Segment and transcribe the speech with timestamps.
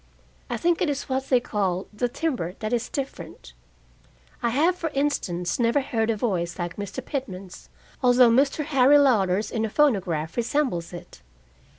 [0.49, 3.53] I think it is what they call the timbre that is different.
[4.41, 7.05] I have, for instance, never heard a voice like Mr.
[7.05, 7.69] Pitman's,
[8.01, 8.65] although Mr.
[8.65, 11.21] Harry Lauder's in a phonograph resembles it.